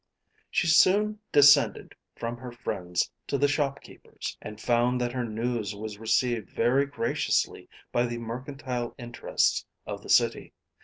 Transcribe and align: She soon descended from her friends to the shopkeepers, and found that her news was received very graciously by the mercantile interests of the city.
She 0.49 0.65
soon 0.65 1.19
descended 1.31 1.93
from 2.15 2.35
her 2.37 2.51
friends 2.51 3.11
to 3.27 3.37
the 3.37 3.47
shopkeepers, 3.47 4.35
and 4.41 4.59
found 4.59 4.99
that 4.99 5.11
her 5.13 5.23
news 5.23 5.75
was 5.75 5.99
received 5.99 6.49
very 6.49 6.87
graciously 6.87 7.69
by 7.91 8.07
the 8.07 8.17
mercantile 8.17 8.95
interests 8.97 9.67
of 9.85 10.01
the 10.01 10.09
city. 10.09 10.53